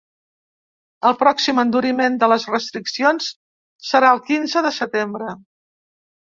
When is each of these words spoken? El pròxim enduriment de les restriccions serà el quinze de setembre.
El 1.09 1.17
pròxim 1.19 1.61
enduriment 1.63 2.15
de 2.23 2.29
les 2.31 2.45
restriccions 2.53 3.29
serà 3.91 4.11
el 4.17 4.23
quinze 4.31 4.65
de 4.69 4.73
setembre. 4.81 5.37